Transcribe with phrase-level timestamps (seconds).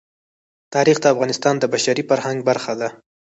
[0.73, 2.89] تاریخ د افغانستان د بشري فرهنګ برخه ده.